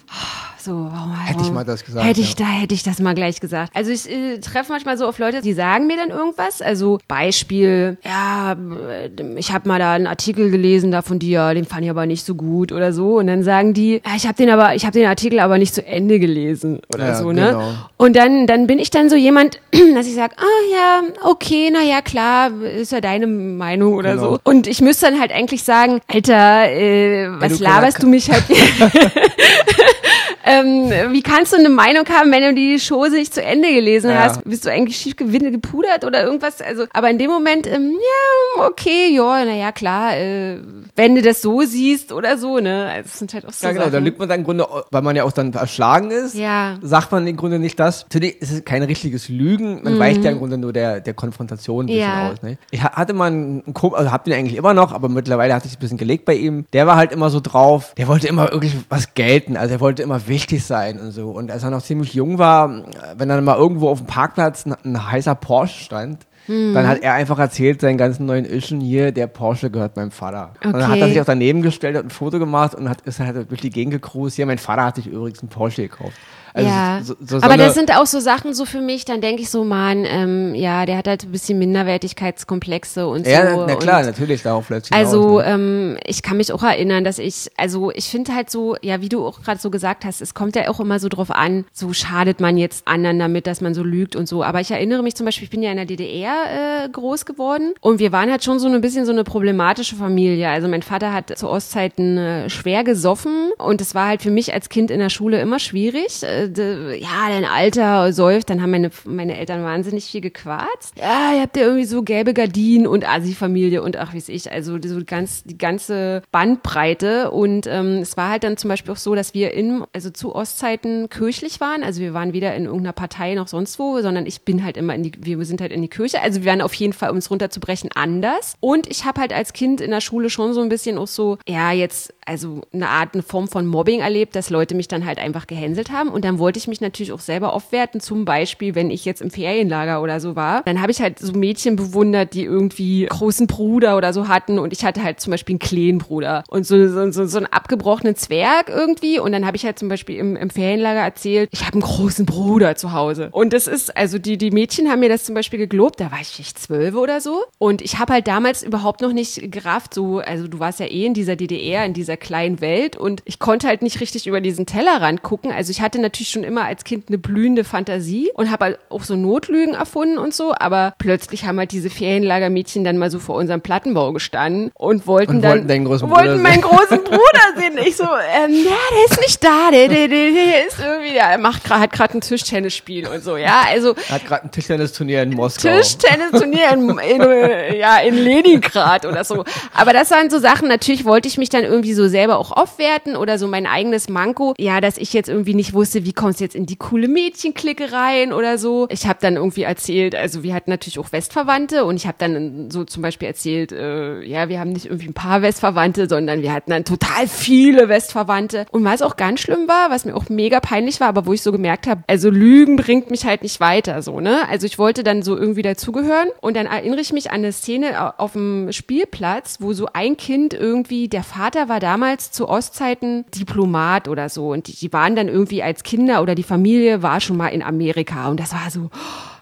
[0.08, 2.44] ah, so, warum, Hätte ich mal das gesagt, Hätte ich ja.
[2.46, 3.72] da, hätte ich das mal gleich gesagt.
[3.74, 6.62] Also ich äh, treffe manchmal so auf Leute, die sagen mir dann irgendwas.
[6.62, 11.64] Also Beispiel, ja, äh, ich habe mal da einen Artikel gelesen da von dir, den
[11.64, 13.18] fand ich aber nicht so gut oder so.
[13.18, 15.74] Und dann sagen die, ja, ich habe den aber, ich habe den Artikel aber nicht
[15.74, 17.48] zu Ende gelesen oder Ja, so, ne?
[17.52, 17.72] genau.
[17.96, 19.60] Und dann, dann bin ich dann so jemand,
[19.94, 24.32] dass ich sage, ah ja, okay, na ja, klar, ist ja deine Meinung oder Genau.
[24.34, 24.38] so.
[24.44, 28.44] Und ich müsste dann halt eigentlich sagen, Alter, äh, was laberst du mich halt?
[30.44, 34.10] ähm, wie kannst du eine Meinung haben, wenn du die Chose nicht zu Ende gelesen
[34.10, 34.24] Ja.
[34.24, 34.44] hast?
[34.44, 36.60] Bist du eigentlich schief gewinne gepudert oder irgendwas?
[36.60, 40.58] Also, aber in dem Moment, ähm, ja, okay, ja, na ja, klar, äh,
[40.96, 42.88] wenn du das so siehst oder so, ne?
[42.92, 44.04] Also, es sind halt auch so Ja, genau, da Sachen.
[44.04, 46.78] lügt man dann im Grunde, weil man ja auch dann erschlagen ist, Ja.
[46.82, 48.04] sagt man im Grunde nicht das.
[48.04, 51.84] Natürlich ist es kein richtiges Lügen, man weicht ja im Grunde nur der, der Konfrontation
[51.84, 52.16] ein bisschen Mhm.
[52.18, 52.30] Ja.
[52.32, 52.42] aus.
[52.42, 52.58] Ne?
[52.70, 55.62] Ich ha- hatte mal einen Kumpel, also hab den eigentlich immer noch, aber mittlerweile hat
[55.64, 56.64] sich ein bisschen gelegt bei ihm.
[56.72, 60.02] Der war halt immer so drauf, der wollte immer wirklich was gelten, also er wollte
[60.02, 61.28] immer wichtig sein und so.
[61.30, 62.84] Und als er noch ziemlich jung war,
[63.18, 66.74] wenn dann mal irgendwo auf dem Parkplatz ein, ein heißer Porsche stand, Mhm.
[66.74, 70.54] Dann hat er einfach erzählt, seinen ganzen neuen Ischen hier, der Porsche gehört meinem Vater.
[70.64, 71.12] Und dann hat er Okay.
[71.12, 73.92] sich auch daneben gestellt, hat ein Foto gemacht und hat, ist halt durch die Gegend
[73.92, 74.36] gecruised.
[74.36, 76.16] Hier, mein Vater hat sich übrigens einen Porsche gekauft.
[76.54, 79.42] Also ja, so, so, aber das sind auch so Sachen so für mich, dann denke
[79.42, 83.30] ich so, man, ähm, ja, der hat halt ein bisschen Minderwertigkeitskomplexe und so.
[83.30, 85.52] ja, na klar, natürlich, darauf läuft Also hinaus, ne?
[85.54, 89.08] ähm, ich kann mich auch erinnern, dass ich, also ich finde halt so, ja, wie
[89.08, 91.92] du auch gerade so gesagt hast, es kommt ja auch immer so drauf an, so
[91.92, 94.42] schadet man jetzt anderen damit, dass man so lügt und so.
[94.42, 97.74] Aber ich erinnere mich zum Beispiel, ich bin ja in der DDR äh, groß geworden
[97.80, 100.48] und wir waren halt schon so ein bisschen so eine problematische Familie.
[100.48, 104.52] Also mein Vater hat zu Ostzeiten äh, schwer gesoffen und es war halt für mich
[104.52, 106.22] als Kind in der Schule immer schwierig.
[106.22, 110.94] Äh, de, ja, dein Alter säuft, dann haben meine, meine Eltern wahnsinnig viel gequarzt.
[110.98, 114.78] Ja, ihr habt ja irgendwie so gelbe Gardinen und Asi-Familie und ach, wie ich, also
[114.82, 117.30] so ganz, die ganze Bandbreite.
[117.30, 120.34] Und ähm, es war halt dann zum Beispiel auch so, dass wir in, also zu
[120.34, 121.82] Ostzeiten kirchlich waren.
[121.82, 124.94] Also wir waren weder in irgendeiner Partei noch sonst wo, sondern ich bin halt immer
[124.94, 126.20] in die, wir sind halt in die Kirche.
[126.22, 128.54] Also wir waren auf jeden Fall, um es runterzubrechen, anders.
[128.60, 131.38] Und ich habe halt als Kind in der Schule schon so ein bisschen auch so,
[131.48, 135.18] ja, jetzt, also eine Art, eine Form von Mobbing erlebt, dass Leute mich dann halt
[135.18, 136.10] einfach gehänselt haben.
[136.10, 138.00] Und dann wollte ich mich natürlich auch selber aufwerten.
[138.00, 141.32] Zum Beispiel, wenn ich jetzt im Ferienlager oder so war, dann habe ich halt so
[141.32, 144.58] Mädchen bewundert, die irgendwie großen Bruder oder so hatten.
[144.58, 147.46] Und ich hatte halt zum Beispiel einen kleinen Bruder und so, so, so, so einen
[147.46, 149.18] abgebrochenen Zwerg irgendwie.
[149.18, 152.26] Und dann habe ich halt zum Beispiel im, im Ferienlager erzählt, ich habe einen großen
[152.26, 153.28] Bruder zu Hause.
[153.32, 156.20] Und das ist, also die, die Mädchen haben mir das zum Beispiel geglaubt, da war
[156.20, 157.44] ich vielleicht zwölf oder so.
[157.58, 161.06] Und ich habe halt damals überhaupt noch nicht gerafft, so, also du warst ja eh
[161.06, 164.66] in dieser DDR, in dieser kleinen Welt und ich konnte halt nicht richtig über diesen
[164.66, 165.50] Tellerrand gucken.
[165.50, 169.02] Also ich hatte natürlich schon immer als Kind eine blühende Fantasie und habe halt auch
[169.04, 173.36] so Notlügen erfunden und so, aber plötzlich haben halt diese Ferienlagermädchen dann mal so vor
[173.36, 177.20] unserem Plattenbau gestanden und wollten Und dann wollten deinen großen Bruder wollten meinen großen Bruder
[177.56, 177.78] sehen.
[177.86, 181.38] Ich so, ähm, ja, der ist nicht da, der, der, der, der ist irgendwie, der
[181.38, 185.30] macht grad, hat gerade ein Tischtennisspiel und so, ja, also Hat gerade ein Tischtennisturnier in
[185.30, 185.68] Moskau.
[185.68, 189.44] Tischtennisturnier in, in, ja, in Leningrad oder so.
[189.74, 193.16] Aber das waren so Sachen, natürlich wollte ich mich dann irgendwie so selber auch aufwerten
[193.16, 194.54] oder so mein eigenes Manko.
[194.58, 197.92] Ja, dass ich jetzt irgendwie nicht wusste, wie kommst du jetzt in die coole Mädchenklicke
[197.92, 198.86] rein oder so.
[198.90, 202.70] Ich habe dann irgendwie erzählt, also wir hatten natürlich auch Westverwandte und ich habe dann
[202.70, 206.52] so zum Beispiel erzählt, äh, ja, wir haben nicht irgendwie ein paar Westverwandte, sondern wir
[206.52, 208.66] hatten dann total viele Westverwandte.
[208.70, 211.42] Und was auch ganz schlimm war, was mir auch mega peinlich war, aber wo ich
[211.42, 214.48] so gemerkt habe, also Lügen bringt mich halt nicht weiter, so, ne?
[214.48, 218.18] Also ich wollte dann so irgendwie dazugehören und dann erinnere ich mich an eine Szene
[218.18, 224.08] auf dem Spielplatz, wo so ein Kind irgendwie, der Vater war damals zu Ostzeiten Diplomat
[224.08, 227.36] oder so und die, die waren dann irgendwie als Kinder oder die Familie war schon
[227.36, 228.88] mal in Amerika und das war so,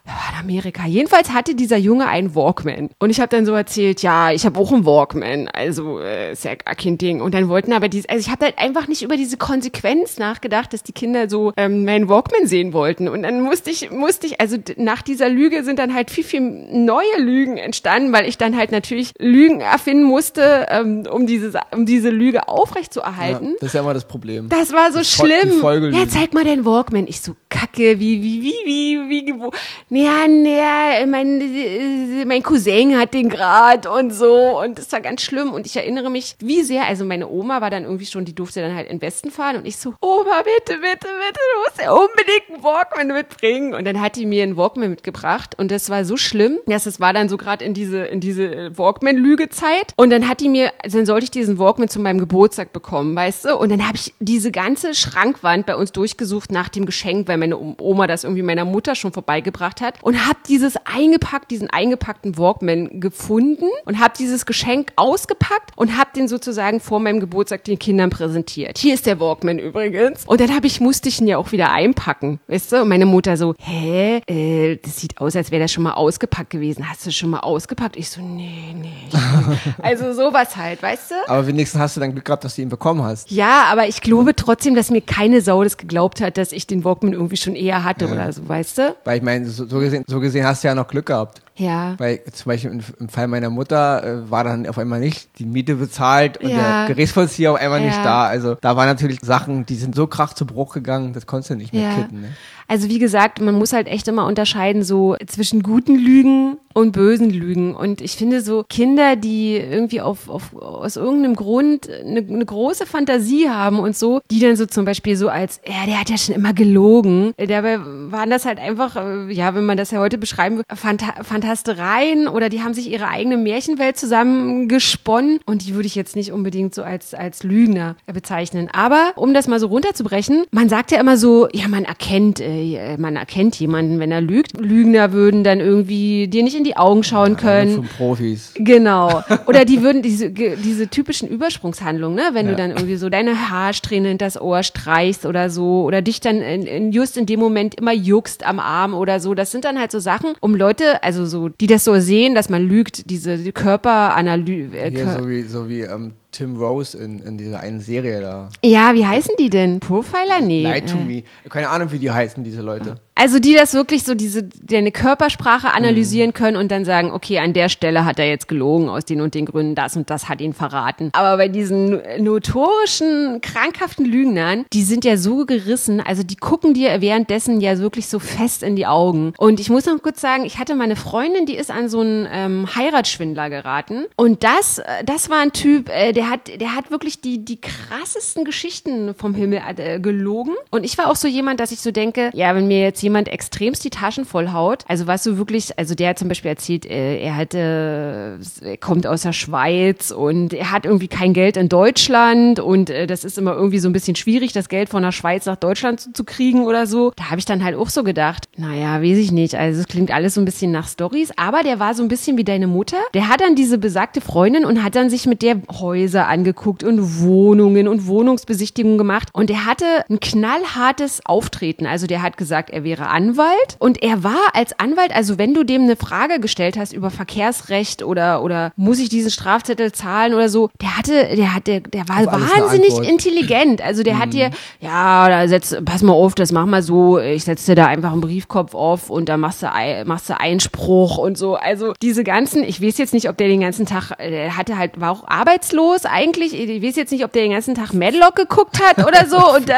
[0.09, 0.87] in Amerika.
[0.87, 2.91] Jedenfalls hatte dieser Junge einen Walkman.
[2.99, 5.49] Und ich habe dann so erzählt, ja, ich habe auch einen Walkman.
[5.49, 7.21] Also äh, ist ja gar kein Ding.
[7.21, 10.73] Und dann wollten aber diese, also ich habe halt einfach nicht über diese Konsequenz nachgedacht,
[10.73, 13.09] dass die Kinder so ähm, meinen Walkman sehen wollten.
[13.09, 16.41] Und dann musste ich, musste ich, also nach dieser Lüge sind dann halt viel, viel
[16.41, 21.67] neue Lügen entstanden, weil ich dann halt natürlich Lügen erfinden musste, ähm, um, diese, Sa-
[21.73, 23.55] um diese Lüge Ja, aufrechtzuerhalten.
[23.61, 24.49] das ist ja immer das Problem.
[24.49, 25.93] Das war so die schlimm.
[25.93, 27.07] Ja, zeig mal deinen Walkman.
[27.09, 29.51] Ich so, kacke, wie, wie, wie, wie, wie, wo?
[29.99, 34.61] Ja, ja, mein, äh, mein Cousin hat den grad und so.
[34.61, 35.53] Und das war ganz schlimm.
[35.53, 38.61] Und ich erinnere mich, wie sehr, also meine Oma war dann irgendwie schon, die durfte
[38.61, 39.57] dann halt in den Westen fahren.
[39.57, 43.75] Und ich so, Oma, bitte, bitte, bitte, du musst ja unbedingt einen Walkman mitbringen.
[43.75, 45.57] Und dann hat die mir einen Walkman mitgebracht.
[45.59, 48.55] Und das war so schlimm, dass es war dann so gerade in diese, in diese
[48.55, 49.95] äh, Walkman-Lügezeit.
[49.97, 53.17] Und dann hat die mir, also dann sollte ich diesen Walkman zu meinem Geburtstag bekommen,
[53.17, 53.57] weißt du?
[53.57, 57.59] Und dann habe ich diese ganze Schrankwand bei uns durchgesucht nach dem Geschenk, weil meine
[57.59, 59.88] Oma das irgendwie meiner Mutter schon vorbeigebracht hat.
[60.03, 66.11] Und habe dieses eingepackt, diesen eingepackten Walkman gefunden und habe dieses Geschenk ausgepackt und habe
[66.15, 68.79] den sozusagen vor meinem Geburtstag den Kindern präsentiert.
[68.79, 70.25] Hier ist der Walkman übrigens.
[70.27, 72.83] Und dann habe ich, musste ich ihn ja auch wieder einpacken, weißt du?
[72.83, 74.21] Und meine Mutter so, hä?
[74.27, 76.89] Äh, das sieht aus, als wäre das schon mal ausgepackt gewesen.
[76.89, 77.97] Hast du schon mal ausgepackt?
[77.97, 78.95] Ich so, nee, nee.
[79.83, 81.15] Also sowas halt, weißt du?
[81.29, 83.31] Aber wenigstens hast du dann Glück gehabt, dass du ihn bekommen hast.
[83.31, 86.85] Ja, aber ich glaube trotzdem, dass mir keine Sau das geglaubt hat, dass ich den
[86.85, 88.97] Walkman irgendwie schon eher hatte oder so, weißt du?
[89.05, 91.43] Weil ich meine, so, so, gesehen, so gesehen hast du ja noch Glück gehabt.
[91.59, 91.95] Ja.
[91.99, 95.75] Weil zum Beispiel im, Fall meiner Mutter äh, war dann auf einmal nicht die Miete
[95.75, 96.87] bezahlt und Ja.
[96.87, 98.03] der Gerichtsvollzieher auf einmal nicht Ja.
[98.05, 98.25] da.
[98.27, 101.55] Also da waren natürlich Sachen, die sind so krach zu Bruch gegangen, das konntest du
[101.57, 101.95] nicht mehr Ja.
[101.97, 102.21] kitten.
[102.23, 102.29] Ne?
[102.71, 107.31] Also wie gesagt, man muss halt echt immer unterscheiden so zwischen guten Lügen und bösen
[107.31, 107.75] Lügen.
[107.75, 112.85] Und ich finde so Kinder, die irgendwie auf, auf aus irgendeinem Grund eine, eine große
[112.85, 116.19] Fantasie haben und so, die dann so zum Beispiel so als, ja, der hat ja
[116.19, 117.33] schon immer gelogen.
[117.39, 121.25] Dabei waren das halt einfach, äh, ja, wenn man das ja heute beschreiben will, Phanta
[121.49, 126.31] Fantastereien oder die haben sich ihre eigene Märchenwelt zusammengesponnen und die würde ich jetzt nicht
[126.33, 128.69] unbedingt so als, als Lügner bezeichnen.
[128.73, 132.97] Aber um das mal so runterzubrechen, man sagt ja immer so, ja, man erkennt, äh,
[132.99, 134.61] man erkennt jemanden, wenn er lügt.
[134.61, 137.77] Lügner würden dann irgendwie dir nicht in die Augen schauen können.
[137.77, 138.53] Von Profis.
[138.57, 139.23] Genau.
[139.47, 142.31] Oder die würden diese, diese typischen Übersprungshandlungen, ne?
[142.33, 142.53] wenn ja.
[142.53, 146.41] du dann irgendwie so deine Haarsträhne in das Ohr streichst oder so oder dich dann
[146.41, 149.35] in, in, just in dem Moment immer juckst am Arm oder so.
[149.35, 152.49] Das sind dann halt so Sachen, um Leute, also so, die das so sehen, dass
[152.49, 154.77] man lügt, diese die Körperanalyse.
[154.77, 158.49] Äh, ja, so wie, so wie ähm, Tim Rose in, in dieser einen Serie da.
[158.63, 159.81] Ja, wie heißen die denn?
[159.81, 160.41] Profiler?
[160.41, 160.63] Nee.
[160.63, 161.25] Lie to me.
[161.49, 163.01] Keine Ahnung, wie die heißen, diese Leute.
[163.21, 166.35] Also die das wirklich so diese deine Körpersprache analysieren mhm.
[166.35, 169.35] können und dann sagen, okay, an der Stelle hat er jetzt gelogen aus den und
[169.35, 171.11] den Gründen, das und das hat ihn verraten.
[171.15, 177.01] Aber bei diesen notorischen, krankhaften Lügnern, die sind ja so gerissen, also die gucken dir
[177.01, 179.33] währenddessen ja wirklich so fest in die Augen.
[179.37, 182.29] Und ich muss noch kurz sagen, ich hatte meine Freundin, die ist an so einen
[182.33, 184.05] ähm, Heiratsschwindler geraten.
[184.15, 187.61] Und das, äh, das war ein Typ, äh, der hat, der hat wirklich die, die
[187.61, 190.55] krassesten Geschichten vom Himmel äh, gelogen.
[190.71, 193.29] Und ich war auch so jemand, dass ich so denke, ja, wenn mir jetzt jemand
[193.29, 194.85] extremst die Taschen voll haut.
[194.89, 199.07] Also was du wirklich, also der hat zum Beispiel erzählt, äh, er hatte, er kommt
[199.07, 203.39] aus der Schweiz und er hat irgendwie kein Geld in Deutschland und äh, das ist
[203.39, 206.25] immer irgendwie so ein bisschen schwierig, das Geld von der Schweiz nach Deutschland zu, zu
[206.25, 207.13] kriegen oder so.
[207.17, 209.55] Da habe ich dann halt auch so gedacht, naja, weiß ich nicht.
[209.55, 212.37] Also es klingt alles so ein bisschen nach Stories, aber der war so ein bisschen
[212.37, 212.99] wie deine Mutter.
[213.15, 217.21] Der hat dann diese besagte Freundin und hat dann sich mit der Häuser angeguckt und
[217.23, 221.87] Wohnungen und Wohnungsbesichtigungen gemacht und er hatte ein knallhartes Auftreten.
[221.87, 225.55] Also der hat gesagt, er wäre wäre Anwalt und er war als Anwalt, also wenn
[225.55, 230.35] du dem eine Frage gestellt hast über Verkehrsrecht oder oder muss ich diesen Strafzettel zahlen
[230.35, 233.83] oder so, der hatte, der hatte, der war wahnsinnig intelligent.
[233.83, 234.19] Also der mhm.
[234.19, 234.51] hat dir,
[234.81, 238.13] ja, da setz, pass mal auf, das mach mal so, ich setze dir da einfach
[238.13, 239.69] einen Briefkopf auf und da machst du,
[240.05, 241.57] machst du Einspruch und so.
[241.57, 245.01] Also diese ganzen, ich weiß jetzt nicht, ob der den ganzen Tag, der hatte halt,
[245.01, 246.55] war auch arbeitslos eigentlich.
[246.55, 249.69] Ich weiß jetzt nicht, ob der den ganzen Tag Madlock geguckt hat oder so und,
[249.71, 249.75] äh,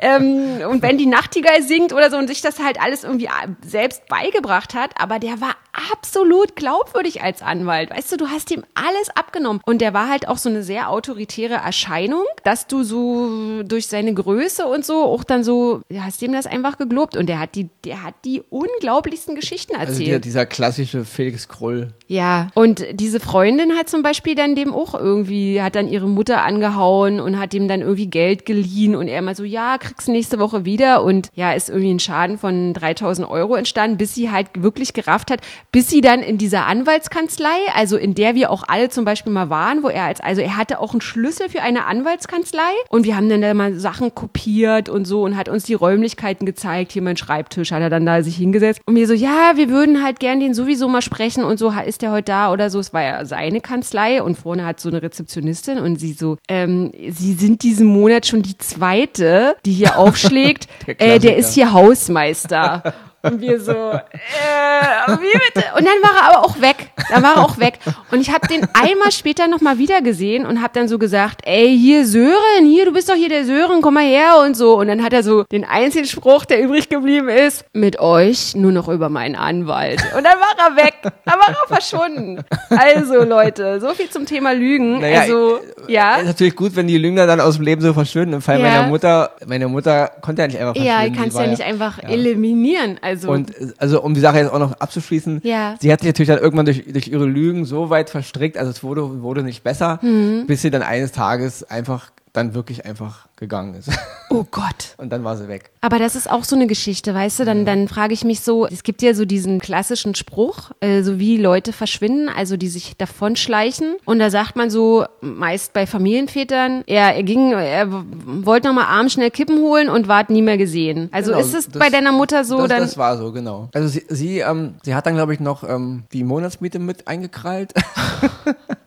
[0.00, 3.48] ähm, und wenn die Nachtigall singt oder so, und sich das halt alles irgendwie äh,
[3.66, 5.54] selbst beigebracht hat, aber der war
[5.92, 7.90] absolut glaubwürdig als Anwalt.
[7.90, 10.90] Weißt du, du hast ihm alles abgenommen und der war halt auch so eine sehr
[10.90, 16.32] autoritäre Erscheinung, dass du so durch seine Größe und so auch dann so, hast ihm
[16.32, 19.88] das einfach geglaubt und der hat die, der hat die unglaublichsten Geschichten erzählt.
[19.88, 21.92] Also dieser, dieser klassische Felix Krull.
[22.06, 26.42] Ja, und diese Freundin hat zum Beispiel dann dem auch irgendwie, hat dann ihre Mutter
[26.42, 30.38] angehauen und hat ihm dann irgendwie Geld geliehen und er mal so, ja, kriegst nächste
[30.38, 31.02] Woche wieder.
[31.02, 35.30] Und ja, ist irgendwie ein Schaden von 3000 Euro entstanden, bis sie halt wirklich gerafft
[35.30, 35.40] hat,
[35.72, 39.50] bis sie dann in dieser Anwaltskanzlei, also in der wir auch alle zum Beispiel mal
[39.50, 43.16] waren, wo er als, also er hatte auch einen Schlüssel für eine Anwaltskanzlei und wir
[43.16, 47.02] haben dann da mal Sachen kopiert und so und hat uns die Räumlichkeiten gezeigt, hier
[47.02, 50.20] mein Schreibtisch, hat er dann da sich hingesetzt und wir so, ja, wir würden halt
[50.20, 53.02] gern den sowieso mal sprechen und so, ist der heute da oder so, es war
[53.02, 57.62] ja seine Kanzlei und vorne hat so eine Rezeptionistin und sie so, ähm, sie sind
[57.62, 62.94] diesen Monat schon die zweite, die hier aufschlägt, der, äh, der ist hier Hausmeister
[63.26, 65.66] und wir so, äh, wie bitte?
[65.76, 66.90] Und dann war er aber auch weg.
[67.10, 67.78] Dann war er auch weg.
[68.10, 71.76] Und ich habe den einmal später nochmal wieder gesehen und habe dann so gesagt, ey,
[71.76, 74.78] hier Sören, hier, du bist doch hier der Sören, komm mal her und so.
[74.78, 78.72] Und dann hat er so den einzigen Spruch, der übrig geblieben ist, mit euch nur
[78.72, 80.00] noch über meinen Anwalt.
[80.16, 80.94] Und dann war er weg.
[81.02, 82.44] Dann war er verschwunden.
[82.70, 85.00] Also Leute, so viel zum Thema Lügen.
[85.00, 86.16] Naja, also, ja.
[86.16, 88.34] Ist natürlich gut, wenn die Lügner dann aus dem Leben so verschwinden.
[88.34, 88.68] Im Fall ja.
[88.68, 91.14] meiner Mutter, meine Mutter konnte ja nicht einfach verschwinden.
[91.14, 92.08] Ja, kannst ja nicht einfach ja.
[92.08, 92.98] eliminieren.
[93.02, 95.76] Also also und also um die Sache jetzt auch noch abzuschließen, ja.
[95.80, 98.82] sie hat sich natürlich dann irgendwann durch, durch ihre Lügen so weit verstrickt, also es
[98.82, 100.46] wurde, wurde nicht besser, mhm.
[100.46, 103.90] bis sie dann eines Tages einfach dann wirklich einfach gegangen ist.
[104.28, 104.96] Oh Gott.
[104.96, 105.70] Und dann war sie weg.
[105.80, 107.44] Aber das ist auch so eine Geschichte, weißt du?
[107.44, 111.20] Dann, dann frage ich mich so, es gibt ja so diesen klassischen Spruch, äh, so
[111.20, 113.94] wie Leute verschwinden, also die sich davonschleichen.
[114.04, 117.86] Und da sagt man so, meist bei Familienvätern, er, er ging, er
[118.26, 121.08] wollte nochmal abends schnell Kippen holen und ward nie mehr gesehen.
[121.12, 122.58] Also genau, ist es das, bei deiner Mutter so?
[122.58, 123.68] Das, dann das war so, genau.
[123.74, 127.72] Also sie, sie, ähm, sie hat dann, glaube ich, noch ähm, die Monatsmiete mit eingekrallt.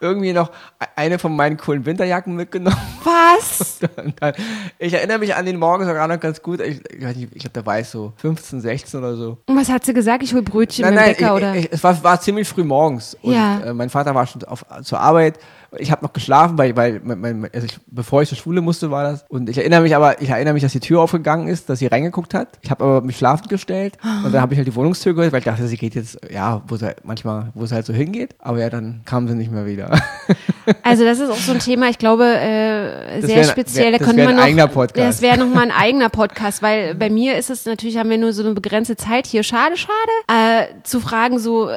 [0.00, 0.50] irgendwie noch
[0.96, 2.76] eine von meinen coolen Winterjacken mitgenommen.
[3.02, 3.80] Was?
[4.20, 4.32] Dann,
[4.78, 6.60] ich erinnere mich an den Morgen sogar noch ganz gut.
[6.60, 9.38] Ich, ich, ich glaube, da war ich so 15, 16 oder so.
[9.46, 10.22] Und was hat sie gesagt?
[10.22, 11.72] Ich hol Brötchen nein, nein, Bäcker, ich, oder?
[11.72, 13.16] Es war, war ziemlich früh morgens.
[13.22, 13.60] Und ja.
[13.60, 15.38] äh, mein Vater war schon auf, zur Arbeit
[15.78, 19.04] Ich habe noch geschlafen, weil, weil mein, also ich, bevor ich zur Schule musste, war
[19.04, 19.24] das.
[19.28, 21.86] Und ich erinnere mich aber, ich erinnere mich, dass die Tür aufgegangen ist, dass sie
[21.86, 22.58] reingeguckt hat.
[22.62, 25.40] Ich habe aber mich schlafen gestellt und dann habe ich halt die Wohnungstür gehört, weil
[25.40, 28.34] ich dachte, sie geht jetzt, ja, wo sie manchmal, wo sie halt so hingeht.
[28.38, 29.90] Aber ja, dann kam sie nicht mehr wieder.
[30.82, 33.92] Also das ist auch so ein Thema, ich glaube, äh, sehr wär, speziell.
[33.92, 35.08] Wär, da könnte man noch, eigener Podcast.
[35.08, 38.32] Das wäre nochmal ein eigener Podcast, weil bei mir ist es natürlich, haben wir nur
[38.32, 39.42] so eine begrenzte Zeit hier.
[39.42, 39.92] Schade, schade.
[40.28, 41.76] Äh, zu fragen so, äh,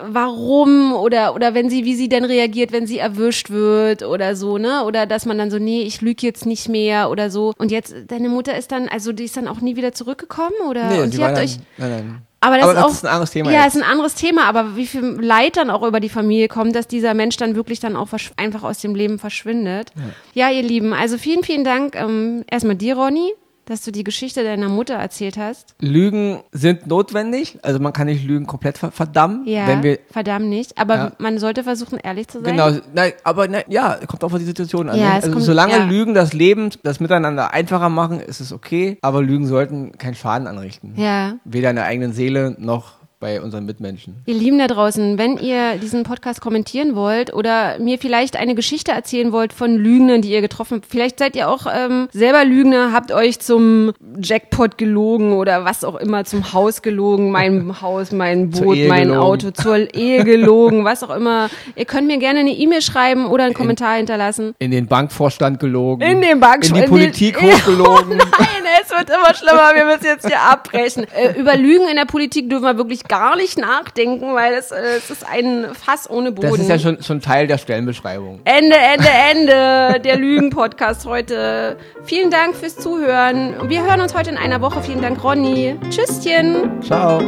[0.00, 4.58] warum oder oder wenn sie wie sie denn reagiert, wenn sie erwischt wird oder so,
[4.58, 4.84] ne?
[4.84, 7.52] Oder dass man dann so nee, ich lüge jetzt nicht mehr oder so.
[7.58, 10.88] Und jetzt deine Mutter ist dann also die ist dann auch nie wieder zurückgekommen oder
[10.88, 12.22] nee, und habt dann, euch nein, nein.
[12.44, 13.52] Aber das, aber ist, das auch, ist ein anderes Thema.
[13.52, 13.76] Ja, jetzt.
[13.76, 16.88] ist ein anderes Thema, aber wie viel Leid dann auch über die Familie kommt, dass
[16.88, 19.92] dieser Mensch dann wirklich dann auch einfach aus dem Leben verschwindet.
[20.34, 23.32] Ja, ja ihr Lieben, also vielen, vielen Dank ähm, erstmal dir, Ronny,
[23.66, 25.74] dass du die Geschichte deiner Mutter erzählt hast.
[25.80, 29.46] Lügen sind notwendig, also man kann nicht Lügen komplett verdammen.
[29.46, 30.78] Ja, wenn wir, verdammt nicht.
[30.78, 31.12] Aber Ja.
[31.18, 32.56] man sollte versuchen, ehrlich zu sein.
[32.56, 34.98] Genau, nein, aber nein, ja, kommt auch auf die Situation an.
[34.98, 35.14] Ja, ne?
[35.14, 35.84] also kommt- solange ja.
[35.84, 40.46] Lügen das Leben, das Miteinander einfacher machen, ist es okay, aber Lügen sollten keinen Schaden
[40.46, 40.94] anrichten.
[40.96, 41.34] Ja.
[41.44, 44.16] Weder in der eigenen Seele noch bei unseren Mitmenschen.
[44.26, 48.90] Ihr Lieben da draußen, wenn ihr diesen Podcast kommentieren wollt oder mir vielleicht eine Geschichte
[48.90, 52.92] erzählen wollt von Lügnern, die ihr getroffen habt, vielleicht seid ihr auch ähm, selber Lügner,
[52.92, 58.50] habt euch zum Jackpot gelogen oder was auch immer, zum Haus gelogen, mein Haus, mein
[58.50, 59.20] Boot, mein gelogen.
[59.20, 61.48] Auto, zur Ehe gelogen, was auch immer.
[61.76, 64.54] Ihr könnt mir gerne eine E-Mail schreiben oder einen Kommentar hinterlassen.
[64.58, 66.02] In den Bankvorstand gelogen.
[66.02, 68.16] In den Bank In die in den- Politik hochgelogen.
[68.18, 69.70] Nein, es wird immer schlimmer.
[69.76, 71.06] Wir müssen jetzt hier abbrechen.
[71.14, 74.96] Äh, über Lügen in der Politik dürfen wir wirklich gar nicht nachdenken, weil es, äh,
[74.96, 76.48] es ist ein Fass ohne Boden.
[76.48, 78.40] Das ist ja schon, schon Teil der Stellenbeschreibung.
[78.44, 80.00] Ende, Ende, Ende.
[80.00, 81.76] Der Lügen-Podcast heute.
[82.04, 83.68] Vielen Dank fürs Zuhören.
[83.68, 84.82] Wir hören uns heute in einer Woche.
[84.82, 85.76] Vielen Dank, Ronny.
[85.90, 86.80] Tschüsschen.
[86.82, 87.20] Ciao.